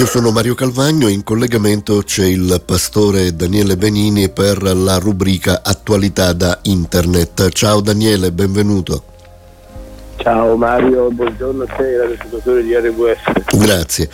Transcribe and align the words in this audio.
Io 0.00 0.06
sono 0.06 0.30
Mario 0.30 0.54
Calvagno 0.54 1.08
e 1.08 1.12
in 1.12 1.22
collegamento 1.22 2.02
c'è 2.02 2.24
il 2.24 2.62
pastore 2.64 3.36
Daniele 3.36 3.76
Benini 3.76 4.30
per 4.30 4.62
la 4.62 4.96
rubrica 4.96 5.60
Attualità 5.62 6.32
da 6.32 6.58
Internet. 6.62 7.50
Ciao 7.50 7.82
Daniele, 7.82 8.32
benvenuto. 8.32 9.02
Ciao 10.16 10.56
Mario, 10.56 11.10
buongiorno 11.10 11.64
a 11.64 11.66
te, 11.66 11.96
l'ascoltatore 11.96 12.62
di 12.62 12.74
RWS. 12.74 13.58
Grazie. 13.58 14.08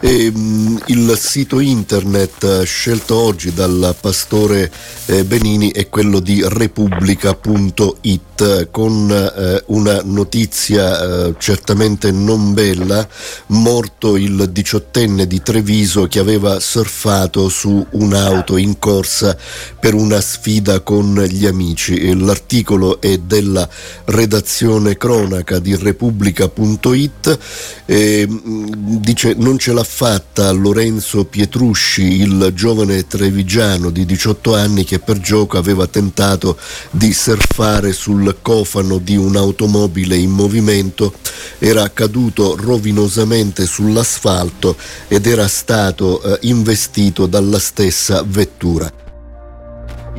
E, 0.00 0.24
ehm, 0.24 0.80
il 0.86 1.14
sito 1.18 1.60
internet 1.60 2.62
scelto 2.62 3.14
oggi 3.16 3.52
dal 3.52 3.94
pastore 4.00 4.72
eh, 5.04 5.24
Benini 5.24 5.70
è 5.72 5.90
quello 5.90 6.20
di 6.20 6.42
repubblica.it 6.42 8.27
con 8.70 9.10
eh, 9.10 9.62
una 9.66 10.00
notizia 10.04 11.26
eh, 11.26 11.34
certamente 11.38 12.10
non 12.10 12.52
bella, 12.52 13.06
morto 13.48 14.16
il 14.16 14.50
diciottenne 14.50 15.26
di 15.26 15.40
Treviso 15.40 16.06
che 16.08 16.18
aveva 16.18 16.60
surfato 16.60 17.48
su 17.48 17.84
un'auto 17.90 18.56
in 18.56 18.78
corsa 18.78 19.36
per 19.78 19.94
una 19.94 20.20
sfida 20.20 20.80
con 20.80 21.22
gli 21.22 21.46
amici. 21.46 22.16
L'articolo 22.18 23.00
è 23.00 23.18
della 23.18 23.68
redazione 24.06 24.96
Crona 24.96 25.16
cronaca 25.28 25.58
di 25.58 25.76
Repubblica.it 25.76 27.38
eh, 27.86 28.26
dice 28.28 29.34
non 29.36 29.58
ce 29.58 29.72
l'ha 29.72 29.84
fatta 29.84 30.50
Lorenzo 30.50 31.24
Pietrusci, 31.24 32.20
il 32.20 32.52
giovane 32.54 33.06
trevigiano 33.06 33.90
di 33.90 34.04
18 34.04 34.54
anni 34.54 34.84
che 34.84 34.98
per 34.98 35.18
gioco 35.18 35.58
aveva 35.58 35.86
tentato 35.86 36.58
di 36.90 37.12
surfare 37.12 37.92
sul 37.92 38.27
cofano 38.40 38.98
di 38.98 39.16
un'automobile 39.16 40.16
in 40.16 40.30
movimento, 40.30 41.12
era 41.58 41.90
caduto 41.90 42.56
rovinosamente 42.56 43.66
sull'asfalto 43.66 44.76
ed 45.08 45.26
era 45.26 45.48
stato 45.48 46.22
eh, 46.22 46.38
investito 46.42 47.26
dalla 47.26 47.58
stessa 47.58 48.22
vettura. 48.26 49.07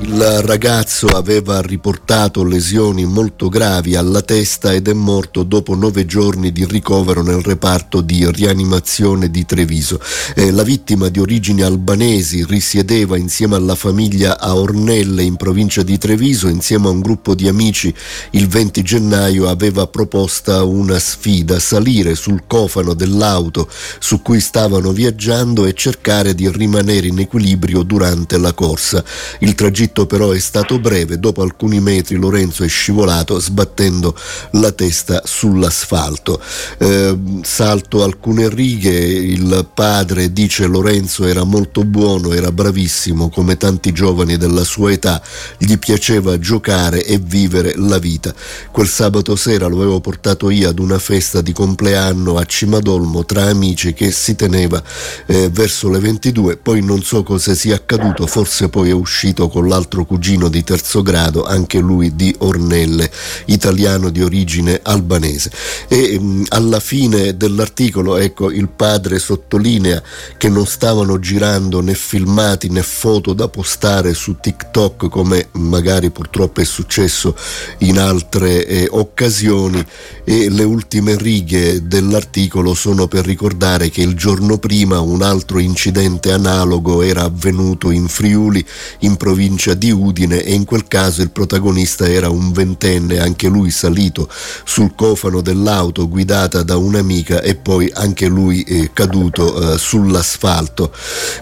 Il 0.02 0.42
ragazzo 0.42 1.08
aveva 1.08 1.62
riportato 1.62 2.46
lesioni 2.46 3.06
molto 3.06 3.50
gravi 3.50 3.96
alla 3.96 4.22
testa 4.22 4.74
ed 4.74 4.88
è 4.88 4.94
morto 4.94 5.44
dopo 5.44 5.76
nove 5.76 6.06
giorni 6.06 6.54
di 6.54 6.66
ricovero 6.66 7.22
nel 7.22 7.42
reparto 7.42 8.00
di 8.00 8.30
rianimazione 8.32 9.30
di 9.30 9.46
Treviso. 9.46 10.00
Eh, 10.36 10.52
la 10.52 10.64
vittima 10.64 11.10
di 11.10 11.20
origini 11.20 11.64
albanesi 11.64 12.46
risiedeva 12.46 13.18
insieme 13.18 13.56
alla 13.56 13.76
famiglia 13.76 14.40
a 14.40 14.56
Ornelle 14.56 15.22
in 15.22 15.36
provincia 15.36 15.84
di 15.84 15.98
Treviso. 15.98 16.48
Insieme 16.48 16.88
a 16.88 16.92
un 16.92 17.02
gruppo 17.02 17.36
di 17.36 17.50
amici 17.50 17.94
il 18.32 18.48
20 18.48 18.82
gennaio 18.82 19.50
aveva 19.50 19.86
proposta 19.88 20.64
una 20.64 20.98
sfida, 20.98 21.60
salire 21.60 22.16
sul 22.16 22.44
cofano 22.48 22.94
dell'auto 22.94 23.70
su 24.00 24.22
cui 24.22 24.40
stavano 24.40 24.92
viaggiando 24.92 25.66
e 25.66 25.74
cercare 25.74 26.34
di 26.34 26.50
rimanere 26.50 27.08
in 27.08 27.20
equilibrio 27.20 27.84
durante 27.84 28.38
la 28.38 28.54
corsa. 28.54 29.04
Il 29.40 29.56
tragitto 29.56 29.88
tragitto 29.90 30.06
però 30.06 30.32
è 30.32 30.40
stato 30.40 30.80
breve, 30.80 31.20
dopo 31.20 31.42
alcuni 31.42 31.80
metri 31.80 32.16
Lorenzo 32.16 32.64
è 32.64 32.68
scivolato 32.68 33.40
sbattendo 33.40 34.16
la 34.52 34.72
testa 34.72 35.22
sull'asfalto. 35.26 36.40
Eh, 36.78 37.18
salto 37.42 38.04
alcune 38.04 38.50
righe, 38.50 38.92
il 38.92 39.68
padre 39.74 40.32
dice 40.32 40.68
Lorenzo 40.68 41.26
era 41.26 41.44
molto 41.44 41.84
buono, 41.84 42.34
era 42.34 42.52
bravissimo 42.52 43.30
come 43.30 43.58
tanti 43.58 43.92
giovani 43.92 44.38
della 44.38 44.64
sua 44.64 44.92
età, 44.92 45.22
gli 45.58 45.78
piaceva 45.78 46.38
giocare 46.40 47.04
e 47.04 47.18
vivere 47.18 47.74
la 47.76 47.98
vita. 47.98 48.34
Quel 48.72 48.88
sabato 48.88 49.36
sera 49.36 49.68
lo 49.68 49.78
avevo 49.78 50.00
portato 50.00 50.50
io 50.50 50.70
ad 50.70 50.80
una 50.80 51.00
festa 51.00 51.42
di 51.42 51.52
compleanno 51.52 52.38
a 52.38 52.46
Cimadolmo 52.46 53.26
tra 53.26 53.46
amici 53.46 53.94
che 53.94 54.12
si 54.12 54.36
teneva 54.36 54.82
eh, 55.26 55.50
verso 55.50 55.90
le 55.90 56.00
22, 56.00 56.58
poi 56.58 56.84
non 56.84 57.02
so 57.02 57.24
cosa 57.24 57.54
sia 57.54 57.76
accaduto, 57.76 58.28
forse 58.28 58.70
poi 58.70 58.90
è 58.90 58.94
uscito 58.94 59.48
con 59.50 59.68
la 59.68 59.79
l'altro 59.80 60.04
cugino 60.04 60.50
di 60.50 60.62
terzo 60.62 61.02
grado, 61.02 61.44
anche 61.46 61.80
lui 61.80 62.14
di 62.16 62.36
Ornelle, 62.40 63.10
italiano 63.46 64.10
di 64.10 64.22
origine 64.22 64.82
albanese. 64.84 65.52
E 65.88 66.20
mh, 66.20 66.46
alla 66.50 66.82
fine 66.82 67.38
dell'articolo, 67.38 68.18
ecco, 68.18 68.52
il 68.52 68.68
padre 68.68 69.20
sottolinea 69.20 70.04
che 70.38 70.50
non 70.50 70.66
stavano 70.66 71.18
girando 71.20 71.80
né 71.80 71.94
filmati 71.94 72.70
né 72.70 72.84
foto 72.84 73.34
da 73.34 73.48
postare 73.48 74.14
su 74.14 74.36
TikTok 74.40 75.08
come 75.08 75.48
magari 75.54 76.10
purtroppo 76.10 76.60
è 76.60 76.66
successo 76.66 77.36
in 77.80 78.00
altre 78.00 78.66
eh, 78.66 78.88
occasioni 78.90 79.84
e 80.24 80.50
le 80.50 80.64
ultime 80.64 81.16
righe 81.16 81.88
dell'articolo 81.88 82.74
sono 82.74 83.08
per 83.08 83.26
ricordare 83.26 83.90
che 83.90 84.02
il 84.02 84.16
giorno 84.16 84.58
prima 84.58 85.00
un 85.00 85.22
altro 85.22 85.60
incidente 85.60 86.32
analogo 86.32 87.02
era 87.02 87.24
avvenuto 87.24 87.92
in 87.92 88.08
Friuli 88.08 88.66
in 89.00 89.16
provincia 89.18 89.69
provincia 89.70 89.74
di 89.74 89.92
Udine 89.92 90.44
e 90.44 90.54
in 90.54 90.66
quel 90.66 90.88
caso 90.88 91.22
il 91.22 91.30
protagonista 91.30 92.08
era 92.08 92.30
un 92.30 92.52
ventenne, 92.52 93.20
anche 93.20 93.48
lui 93.48 93.72
salito 93.72 94.30
sul 94.64 94.96
cofano 94.96 95.42
dell'auto 95.42 96.08
guidata 96.08 96.64
da 96.64 96.78
un'amica 96.78 97.42
e 97.42 97.56
poi 97.56 97.92
anche 97.94 98.28
lui 98.28 98.64
eh, 98.64 98.92
caduto 98.94 99.74
eh, 99.74 99.78
sull'asfalto. 99.78 100.92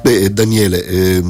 Beh, 0.02 0.34
Daniele, 0.34 0.86
eh, 0.86 1.24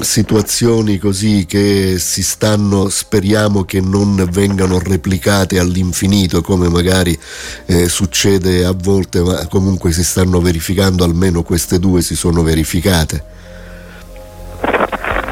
situazioni 0.00 0.98
così 0.98 1.44
che 1.46 1.96
si 1.98 2.22
stanno, 2.22 2.88
speriamo 2.88 3.64
che 3.64 3.80
non 3.80 4.28
vengano 4.30 4.78
replicate 4.78 5.58
all'infinito 5.58 6.40
come 6.40 6.68
magari 6.68 7.18
eh, 7.66 7.88
succede 7.88 8.64
a 8.64 8.72
volte, 8.72 9.20
ma 9.20 9.46
comunque 9.46 9.92
si 9.92 10.04
stanno 10.04 10.40
verificando, 10.40 11.04
almeno 11.04 11.42
queste 11.42 11.78
due 11.78 12.02
si 12.02 12.14
sono 12.14 12.42
verificate 12.42 13.36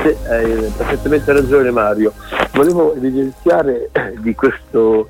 hai 0.08 0.72
perfettamente 0.76 1.32
ragione 1.32 1.70
Mario. 1.70 2.12
Volevo 2.52 2.94
evidenziare 2.94 3.90
di 4.18 4.34
questo, 4.34 5.08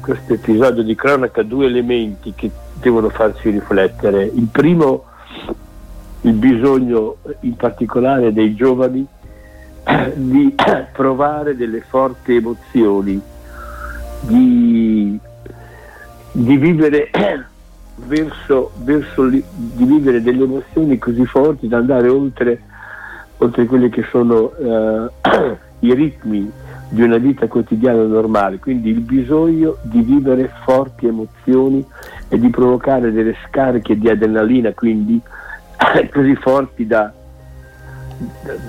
questo 0.00 0.34
episodio 0.34 0.82
di 0.82 0.94
cronaca 0.94 1.42
due 1.42 1.66
elementi 1.66 2.32
che 2.34 2.50
devono 2.80 3.08
farci 3.08 3.50
riflettere. 3.50 4.24
Il 4.24 4.48
primo, 4.50 5.04
il 6.22 6.32
bisogno 6.32 7.16
in 7.40 7.56
particolare 7.56 8.32
dei 8.32 8.54
giovani 8.54 9.06
di 10.14 10.54
provare 10.92 11.56
delle 11.56 11.80
forti 11.80 12.36
emozioni, 12.36 13.20
di, 14.20 15.18
di 16.32 16.56
vivere 16.56 17.10
verso, 18.06 18.72
verso 18.82 19.28
di 19.28 19.44
vivere 19.74 20.22
delle 20.22 20.44
emozioni 20.44 20.98
così 20.98 21.24
forti 21.24 21.68
da 21.68 21.78
andare 21.78 22.08
oltre 22.08 22.62
oltre 23.38 23.62
a 23.62 23.66
quelli 23.66 23.88
che 23.88 24.04
sono 24.10 24.52
eh, 24.56 25.10
i 25.80 25.94
ritmi 25.94 26.50
di 26.90 27.02
una 27.02 27.18
vita 27.18 27.46
quotidiana 27.46 28.02
normale, 28.04 28.58
quindi 28.58 28.90
il 28.90 29.00
bisogno 29.00 29.76
di 29.82 30.00
vivere 30.00 30.50
forti 30.64 31.06
emozioni 31.06 31.84
e 32.28 32.38
di 32.38 32.48
provocare 32.48 33.12
delle 33.12 33.36
scariche 33.46 33.98
di 33.98 34.08
adrenalina, 34.08 34.72
quindi 34.72 35.20
così 36.10 36.34
forti 36.36 36.86
da, 36.86 37.12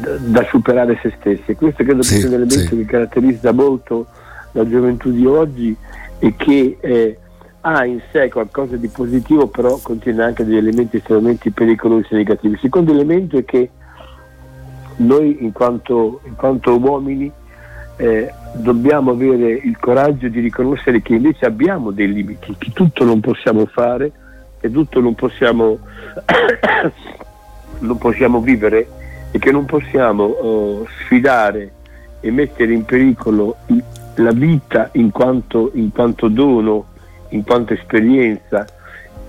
da, 0.01 0.17
da, 0.17 0.43
superare 0.49 0.99
se 1.01 1.13
stessi. 1.17 1.55
Questo 1.55 1.83
credo 1.83 2.01
sì, 2.01 2.17
sia 2.17 2.27
un 2.27 2.33
elemento 2.33 2.67
sì. 2.67 2.77
che 2.77 2.85
caratterizza 2.85 3.51
molto 3.53 4.07
la 4.51 4.67
gioventù 4.67 5.11
di 5.11 5.25
oggi 5.25 5.75
e 6.19 6.33
che 6.35 6.77
eh, 6.81 7.17
ha 7.61 7.85
in 7.85 8.01
sé 8.11 8.29
qualcosa 8.29 8.75
di 8.75 8.87
positivo, 8.89 9.47
però 9.47 9.79
contiene 9.81 10.23
anche 10.23 10.45
degli 10.45 10.57
elementi 10.57 10.97
estremamente 10.97 11.51
pericolosi 11.51 12.07
e 12.11 12.17
negativi. 12.17 12.53
Il 12.53 12.59
secondo 12.59 12.91
elemento 12.91 13.37
è 13.37 13.45
che 13.45 13.69
noi 14.99 15.37
in 15.41 15.51
quanto, 15.51 16.21
in 16.25 16.35
quanto 16.35 16.77
uomini 16.77 17.31
eh, 17.97 18.31
dobbiamo 18.53 19.11
avere 19.11 19.51
il 19.51 19.77
coraggio 19.77 20.27
di 20.27 20.39
riconoscere 20.39 21.01
che 21.01 21.15
invece 21.15 21.45
abbiamo 21.45 21.91
dei 21.91 22.11
limiti, 22.11 22.55
che 22.57 22.71
tutto 22.73 23.03
non 23.03 23.19
possiamo 23.19 23.65
fare, 23.65 24.11
che 24.59 24.71
tutto 24.71 24.99
non 24.99 25.15
possiamo, 25.15 25.79
non 27.79 27.97
possiamo 27.97 28.41
vivere 28.41 28.87
e 29.31 29.39
che 29.39 29.51
non 29.51 29.65
possiamo 29.65 30.23
oh, 30.23 30.87
sfidare 31.01 31.73
e 32.21 32.31
mettere 32.31 32.73
in 32.73 32.85
pericolo 32.85 33.57
la 34.15 34.31
vita 34.31 34.89
in 34.93 35.11
quanto, 35.11 35.71
in 35.73 35.91
quanto 35.91 36.27
dono, 36.27 36.85
in 37.29 37.43
quanto 37.43 37.73
esperienza, 37.73 38.65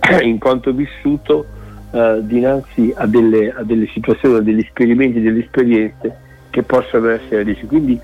in 0.22 0.38
quanto 0.38 0.72
vissuto 0.72 1.46
eh, 1.92 2.18
dinanzi 2.22 2.92
a 2.96 3.06
delle, 3.06 3.52
a 3.52 3.62
delle, 3.62 3.86
situazioni, 3.88 4.36
a 4.36 4.40
degli 4.40 4.60
esperimenti, 4.60 5.20
delle 5.20 5.40
esperienze 5.40 6.16
che 6.50 6.62
possono 6.62 7.08
essere 7.10 7.42
resi. 7.42 7.66
Quindi 7.66 7.98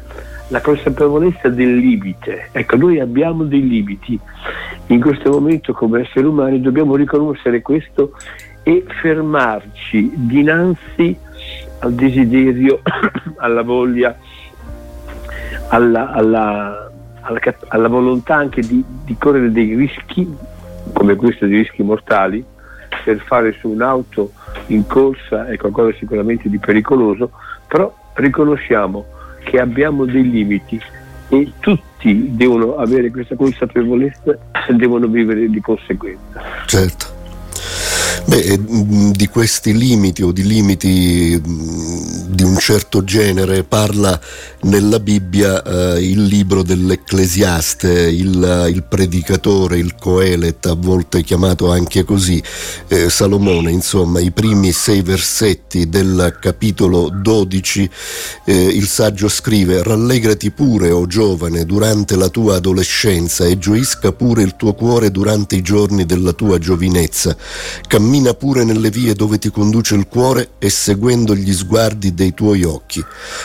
la 0.48 0.60
consapevolezza 0.60 1.48
del 1.48 1.76
limite, 1.76 2.48
ecco 2.52 2.76
noi 2.76 3.00
abbiamo 3.00 3.44
dei 3.44 3.66
limiti, 3.66 4.18
in 4.88 5.00
questo 5.00 5.30
momento 5.30 5.72
come 5.72 6.02
esseri 6.02 6.26
umani 6.26 6.60
dobbiamo 6.60 6.94
riconoscere 6.94 7.62
questo 7.62 8.12
e 8.62 8.84
fermarci 9.00 10.12
dinanzi 10.14 11.16
al 11.80 11.92
desiderio, 11.92 12.80
alla 13.38 13.62
voglia, 13.62 14.16
alla, 15.68 16.10
alla, 16.10 16.90
alla, 17.20 17.40
alla 17.68 17.88
volontà 17.88 18.36
anche 18.36 18.62
di, 18.62 18.84
di 19.04 19.16
correre 19.18 19.50
dei 19.50 19.74
rischi, 19.74 20.28
come 20.92 21.16
questo 21.16 21.46
di 21.46 21.56
rischi 21.56 21.82
mortali, 21.82 22.44
per 23.06 23.20
fare 23.20 23.54
su 23.60 23.68
un'auto 23.68 24.32
in 24.66 24.84
corsa 24.84 25.46
è 25.46 25.56
qualcosa 25.56 25.96
sicuramente 25.96 26.48
di 26.48 26.58
pericoloso, 26.58 27.30
però 27.68 27.94
riconosciamo 28.14 29.04
che 29.44 29.60
abbiamo 29.60 30.04
dei 30.04 30.28
limiti 30.28 30.80
e 31.28 31.52
tutti 31.60 32.34
devono 32.34 32.74
avere 32.78 33.12
questa 33.12 33.36
consapevolezza 33.36 34.36
e 34.68 34.74
devono 34.74 35.06
vivere 35.06 35.48
di 35.48 35.60
conseguenza. 35.60 36.42
Certo. 36.66 37.15
Beh, 38.26 38.58
mm, 38.58 39.10
di 39.12 39.28
questi 39.28 39.72
limiti 39.72 40.22
o 40.22 40.32
di 40.32 40.44
limiti 40.44 41.40
mm, 41.40 42.16
di 42.26 42.42
un 42.42 42.58
certo 42.58 43.04
genere 43.04 43.62
parla 43.62 44.20
nella 44.62 44.98
Bibbia 44.98 45.62
eh, 45.62 46.00
il 46.02 46.24
libro 46.24 46.64
dell'Ecclesiaste, 46.64 47.88
il, 47.88 48.70
il, 48.72 48.82
predicatore, 48.82 49.78
il 49.78 49.94
Coelet, 49.94 50.66
a 50.66 50.74
volte 50.74 51.22
chiamato 51.22 51.70
anche 51.70 52.02
così, 52.04 52.42
eh, 52.88 53.08
Salomone, 53.08 53.70
insomma, 53.70 54.18
i 54.18 54.32
primi 54.32 54.72
sei 54.72 55.02
versetti 55.02 55.88
del 55.88 56.36
capitolo 56.40 57.10
12, 57.10 57.88
eh, 58.44 58.54
il 58.54 58.88
saggio 58.88 59.28
scrive, 59.28 59.84
rallegrati 59.84 60.50
pure, 60.50 60.90
o 60.90 61.06
giovane, 61.06 61.64
durante 61.64 62.16
la 62.16 62.28
tua 62.28 62.56
adolescenza 62.56 63.44
e 63.44 63.56
gioisca 63.56 64.12
pure 64.12 64.42
il 64.42 64.56
tuo 64.56 64.74
cuore 64.74 65.12
durante 65.12 65.54
i 65.54 65.62
giorni 65.62 66.04
della 66.04 66.32
tua 66.32 66.58
giovinezza. 66.58 67.36
Cammina 67.86 68.15
cammina 68.16 68.34
pure 68.34 68.64
nelle 68.64 68.88
vie 68.88 69.14
dove 69.14 69.36
ti 69.38 69.50
conduce 69.50 69.94
il 69.94 70.06
cuore 70.08 70.52
e 70.58 70.70
seguendo 70.70 71.34
gli 71.34 71.52
sguardi 71.52 72.14
dei 72.14 72.32
tuoi 72.32 72.64
occhi. 72.64 73.04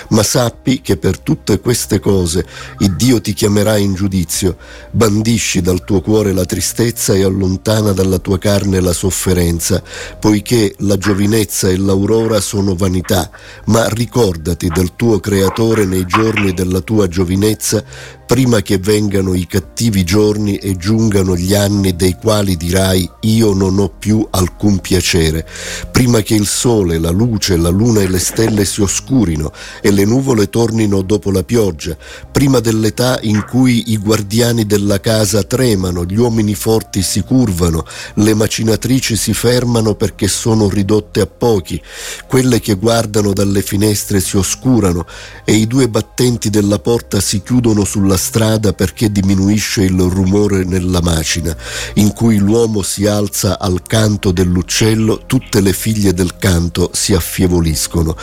Ma 0.09 0.23
sappi 0.23 0.81
che 0.81 0.95
per 0.95 1.19
tutte 1.19 1.59
queste 1.59 1.99
cose 1.99 2.45
il 2.79 2.95
Dio 2.95 3.19
ti 3.19 3.33
chiamerà 3.33 3.75
in 3.75 3.93
giudizio. 3.93 4.57
Bandisci 4.91 5.61
dal 5.61 5.83
tuo 5.83 5.99
cuore 5.99 6.31
la 6.31 6.45
tristezza 6.45 7.13
e 7.13 7.23
allontana 7.23 7.91
dalla 7.91 8.19
tua 8.19 8.37
carne 8.37 8.79
la 8.79 8.93
sofferenza, 8.93 9.83
poiché 10.19 10.73
la 10.79 10.97
giovinezza 10.97 11.67
e 11.67 11.77
l'aurora 11.77 12.39
sono 12.39 12.75
vanità, 12.75 13.29
ma 13.65 13.87
ricordati 13.89 14.69
del 14.69 14.95
tuo 14.95 15.19
Creatore 15.19 15.85
nei 15.85 16.05
giorni 16.05 16.53
della 16.53 16.79
tua 16.79 17.07
giovinezza 17.07 17.83
prima 18.31 18.61
che 18.61 18.77
vengano 18.77 19.33
i 19.33 19.45
cattivi 19.45 20.05
giorni 20.05 20.55
e 20.55 20.77
giungano 20.77 21.35
gli 21.35 21.53
anni 21.53 21.97
dei 21.97 22.15
quali 22.15 22.55
dirai 22.55 23.09
io 23.23 23.51
non 23.53 23.77
ho 23.77 23.89
più 23.89 24.25
alcun 24.29 24.79
piacere, 24.79 25.45
prima 25.91 26.21
che 26.21 26.35
il 26.35 26.47
sole, 26.47 26.97
la 26.97 27.09
luce, 27.09 27.57
la 27.57 27.67
luna 27.67 27.99
e 27.99 28.07
le 28.07 28.19
stelle 28.19 28.63
si 28.63 28.79
oscurino 28.79 29.51
e 29.81 29.91
le 29.91 30.05
nuvole 30.05 30.49
tornino 30.49 31.01
dopo 31.01 31.29
la 31.29 31.43
pioggia, 31.43 31.97
prima 32.31 32.61
dell'età 32.61 33.19
in 33.23 33.43
cui 33.45 33.91
i 33.91 33.97
guardiani 33.97 34.65
della 34.65 35.01
casa 35.01 35.43
tremano, 35.43 36.05
gli 36.05 36.15
uomini 36.17 36.55
forti 36.55 37.01
si 37.01 37.23
curvano, 37.23 37.85
le 38.13 38.33
macinatrici 38.33 39.17
si 39.17 39.33
fermano 39.33 39.95
perché 39.95 40.29
sono 40.29 40.69
ridotte 40.69 41.19
a 41.19 41.27
pochi, 41.27 41.81
quelle 42.27 42.61
che 42.61 42.75
guardano 42.75 43.33
dalle 43.33 43.61
finestre 43.61 44.21
si 44.21 44.37
oscurano 44.37 45.05
e 45.43 45.51
i 45.51 45.67
due 45.67 45.89
battenti 45.89 46.49
della 46.49 46.79
porta 46.79 47.19
si 47.19 47.41
chiudono 47.41 47.83
sulla 47.83 48.19
strada 48.21 48.71
perché 48.71 49.11
diminuisce 49.11 49.83
il 49.83 49.99
rumore 49.99 50.63
nella 50.63 51.01
macina, 51.01 51.53
in 51.95 52.13
cui 52.13 52.37
l'uomo 52.37 52.83
si 52.83 53.07
alza 53.07 53.59
al 53.59 53.81
canto 53.81 54.31
dell'uccello, 54.31 55.23
tutte 55.25 55.59
le 55.59 55.73
figlie 55.73 56.13
del 56.13 56.37
canto 56.37 56.91
si 56.93 57.13
affievoliscono. 57.13 58.15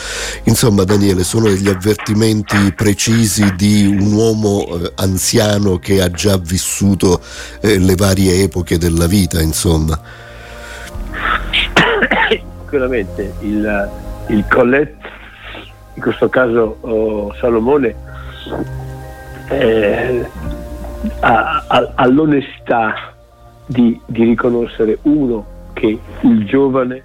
Insomma, 0.45 0.85
Daniele, 0.85 1.23
sono 1.23 1.49
degli 1.49 1.67
avvertimenti 1.67 2.73
precisi 2.73 3.53
di 3.55 3.85
un 3.85 4.13
uomo 4.13 4.65
eh, 4.65 4.93
anziano 4.95 5.77
che 5.77 6.01
ha 6.01 6.09
già 6.09 6.37
vissuto 6.37 7.21
eh, 7.59 7.77
le 7.77 7.95
varie 7.95 8.43
epoche 8.43 8.77
della 8.77 9.05
vita, 9.05 9.41
insomma. 9.41 9.99
Sicuramente 12.29 13.33
il, 13.41 13.89
il 14.27 14.45
Collet, 14.47 14.95
in 15.95 16.01
questo 16.01 16.29
caso 16.29 16.77
oh, 16.81 17.33
Salomone, 17.39 17.95
eh, 19.49 20.25
a, 21.19 21.65
a, 21.67 21.91
all'onestà 21.95 23.13
di, 23.65 23.99
di 24.05 24.23
riconoscere 24.23 24.97
uno 25.03 25.45
che 25.73 25.97
il 26.21 26.45
giovane 26.45 27.03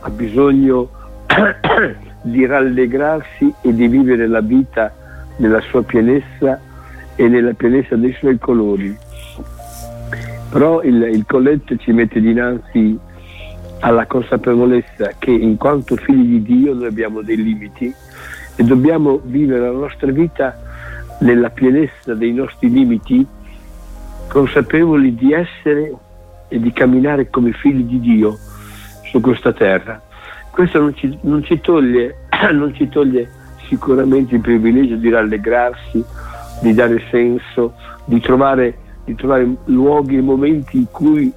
ha 0.00 0.10
bisogno 0.10 0.90
di 2.22 2.46
rallegrarsi 2.46 3.52
e 3.62 3.74
di 3.74 3.88
vivere 3.88 4.26
la 4.26 4.40
vita 4.40 4.92
nella 5.36 5.60
sua 5.60 5.82
pienezza 5.82 6.60
e 7.14 7.28
nella 7.28 7.52
pienezza 7.52 7.96
dei 7.96 8.12
suoi 8.12 8.38
colori. 8.38 8.96
Però 10.50 10.82
il, 10.82 11.02
il 11.02 11.24
Colette 11.26 11.76
ci 11.78 11.92
mette 11.92 12.20
dinanzi 12.20 12.98
alla 13.80 14.06
consapevolezza 14.06 15.12
che 15.18 15.30
in 15.30 15.56
quanto 15.56 15.94
figli 15.96 16.40
di 16.40 16.42
Dio 16.42 16.74
noi 16.74 16.86
abbiamo 16.86 17.22
dei 17.22 17.36
limiti 17.36 17.94
e 18.56 18.64
dobbiamo 18.64 19.20
vivere 19.22 19.60
la 19.60 19.78
nostra 19.78 20.10
vita 20.10 20.67
nella 21.18 21.50
pienezza 21.50 22.14
dei 22.14 22.32
nostri 22.32 22.70
limiti, 22.70 23.26
consapevoli 24.28 25.14
di 25.14 25.32
essere 25.32 25.92
e 26.48 26.60
di 26.60 26.72
camminare 26.72 27.28
come 27.30 27.52
figli 27.52 27.82
di 27.82 28.00
Dio 28.00 28.36
su 29.04 29.20
questa 29.20 29.52
terra. 29.52 30.00
Questo 30.50 30.80
non 30.80 30.94
ci, 30.94 31.18
non 31.22 31.42
ci, 31.42 31.60
toglie, 31.60 32.26
non 32.52 32.74
ci 32.74 32.88
toglie 32.88 33.28
sicuramente 33.68 34.34
il 34.34 34.40
privilegio 34.40 34.96
di 34.96 35.10
rallegrarsi, 35.10 36.04
di 36.62 36.74
dare 36.74 37.02
senso, 37.10 37.74
di 38.04 38.20
trovare, 38.20 38.76
di 39.04 39.14
trovare 39.14 39.46
luoghi 39.66 40.16
e 40.16 40.22
momenti 40.22 40.78
in 40.78 40.86
cui 40.90 41.32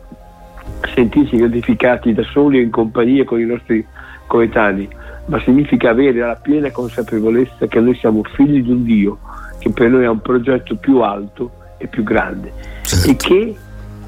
sentirsi 0.93 1.37
gratificati 1.37 2.13
da 2.13 2.23
soli 2.23 2.59
o 2.59 2.61
in 2.61 2.71
compagnia 2.71 3.23
con 3.25 3.39
i 3.39 3.45
nostri 3.45 3.85
coetanei, 4.27 4.87
ma 5.25 5.39
significa 5.41 5.89
avere 5.89 6.19
la 6.19 6.35
piena 6.35 6.71
consapevolezza 6.71 7.67
che 7.67 7.79
noi 7.79 7.95
siamo 7.95 8.23
figli 8.23 8.61
di 8.63 8.71
un 8.71 8.83
Dio 8.83 9.19
che 9.61 9.69
per 9.69 9.89
noi 9.89 10.03
è 10.03 10.07
un 10.07 10.21
progetto 10.21 10.75
più 10.75 11.01
alto 11.01 11.51
e 11.77 11.85
più 11.85 12.01
grande 12.03 12.51
certo. 12.81 13.09
e 13.09 13.15
che 13.15 13.55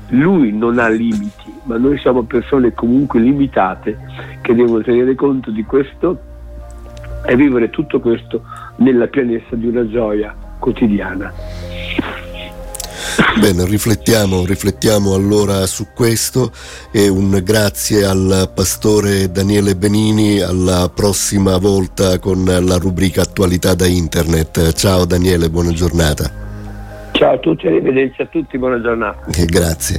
lui 0.09 0.51
non 0.51 0.79
ha 0.79 0.89
limiti, 0.89 1.53
ma 1.63 1.77
noi 1.77 1.97
siamo 1.99 2.23
persone 2.23 2.73
comunque 2.73 3.19
limitate 3.19 3.97
che 4.41 4.55
devono 4.55 4.81
tenere 4.81 5.15
conto 5.15 5.51
di 5.51 5.63
questo 5.63 6.19
e 7.25 7.35
vivere 7.35 7.69
tutto 7.69 7.99
questo 7.99 8.43
nella 8.77 9.07
pienezza 9.07 9.55
di 9.55 9.67
una 9.67 9.87
gioia 9.87 10.35
quotidiana. 10.59 11.31
Bene, 13.39 13.65
riflettiamo, 13.65 14.45
riflettiamo 14.45 15.13
allora 15.13 15.65
su 15.65 15.87
questo 15.93 16.51
e 16.91 17.07
un 17.07 17.41
grazie 17.43 18.05
al 18.05 18.51
pastore 18.53 19.31
Daniele 19.31 19.75
Benini, 19.75 20.39
alla 20.39 20.89
prossima 20.93 21.57
volta 21.57 22.19
con 22.19 22.43
la 22.45 22.77
rubrica 22.77 23.21
Attualità 23.21 23.73
da 23.73 23.85
Internet. 23.85 24.73
Ciao 24.73 25.05
Daniele, 25.05 25.49
buona 25.49 25.71
giornata. 25.71 26.41
Ciao 27.11 27.35
a 27.35 27.37
tutti, 27.37 27.67
arrivederci 27.67 28.21
a 28.21 28.25
tutti, 28.25 28.57
buona 28.57 28.81
giornata. 28.81 29.25
grazie. 29.45 29.91